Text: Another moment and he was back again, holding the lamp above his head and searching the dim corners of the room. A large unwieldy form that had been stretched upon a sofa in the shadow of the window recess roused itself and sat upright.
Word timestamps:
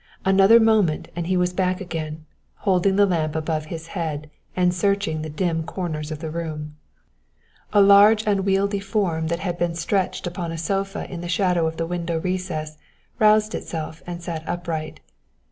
Another 0.25 0.59
moment 0.59 1.09
and 1.15 1.27
he 1.27 1.37
was 1.37 1.53
back 1.53 1.79
again, 1.79 2.25
holding 2.65 2.95
the 2.95 3.05
lamp 3.05 3.35
above 3.35 3.65
his 3.65 3.85
head 3.93 4.31
and 4.55 4.73
searching 4.73 5.21
the 5.21 5.29
dim 5.29 5.61
corners 5.61 6.09
of 6.09 6.17
the 6.17 6.31
room. 6.31 6.75
A 7.71 7.81
large 7.83 8.25
unwieldy 8.25 8.79
form 8.79 9.27
that 9.27 9.41
had 9.41 9.59
been 9.59 9.75
stretched 9.75 10.25
upon 10.25 10.51
a 10.51 10.57
sofa 10.57 11.05
in 11.11 11.21
the 11.21 11.29
shadow 11.29 11.67
of 11.67 11.77
the 11.77 11.85
window 11.85 12.19
recess 12.19 12.79
roused 13.19 13.53
itself 13.53 14.01
and 14.07 14.23
sat 14.23 14.43
upright. 14.49 15.01